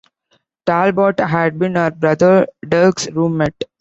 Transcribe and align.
Talbott 0.65 1.19
had 1.19 1.59
been 1.59 1.75
her 1.75 1.91
brother, 1.91 2.47
Derek's, 2.67 3.07
roommate. 3.11 3.65